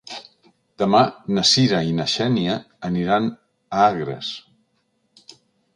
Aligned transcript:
Demà 0.83 1.01
na 1.37 1.43
Sira 1.49 1.81
i 1.89 1.93
na 1.99 2.07
Xènia 2.15 2.57
aniran 2.91 3.29
a 3.33 3.87
Agres. 3.91 4.35